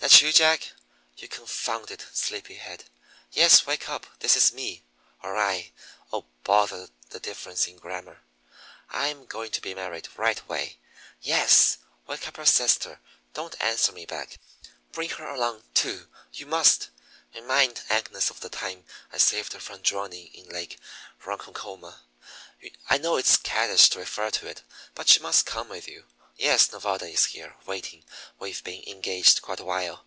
"That 0.00 0.22
you, 0.22 0.32
Jack? 0.32 0.70
You 1.16 1.26
confounded 1.26 2.02
sleepyhead! 2.14 2.84
Yes, 3.32 3.66
wake 3.66 3.88
up; 3.88 4.06
this 4.20 4.36
is 4.36 4.52
me 4.52 4.84
or 5.24 5.36
I 5.36 5.72
oh, 6.12 6.24
bother 6.44 6.88
the 7.10 7.18
difference 7.18 7.66
in 7.66 7.78
grammar! 7.78 8.22
I'm 8.90 9.26
going 9.26 9.50
to 9.50 9.60
be 9.60 9.74
married 9.74 10.08
right 10.16 10.40
away. 10.40 10.78
Yes! 11.20 11.78
Wake 12.06 12.26
up 12.28 12.36
your 12.36 12.46
sister 12.46 13.00
don't 13.34 13.60
answer 13.60 13.90
me 13.90 14.06
back; 14.06 14.38
bring 14.92 15.10
her 15.10 15.26
along, 15.28 15.64
too 15.74 16.08
you 16.32 16.46
must! 16.46 16.90
Remind 17.34 17.82
Agnes 17.90 18.30
of 18.30 18.38
the 18.40 18.48
time 18.48 18.84
I 19.12 19.18
saved 19.18 19.52
her 19.54 19.60
from 19.60 19.80
drowning 19.82 20.28
in 20.32 20.48
Lake 20.48 20.78
Ronkonkoma 21.24 22.00
I 22.88 22.98
know 22.98 23.16
it's 23.16 23.36
caddish 23.36 23.90
to 23.90 23.98
refer 23.98 24.30
to 24.30 24.46
it, 24.46 24.62
but 24.94 25.08
she 25.08 25.18
must 25.20 25.44
come 25.44 25.68
with 25.68 25.88
you. 25.88 26.06
Yes. 26.40 26.70
Nevada 26.70 27.08
is 27.08 27.24
here, 27.24 27.56
waiting. 27.66 28.04
We've 28.38 28.62
been 28.62 28.84
engaged 28.86 29.42
quite 29.42 29.58
a 29.58 29.64
while. 29.64 30.04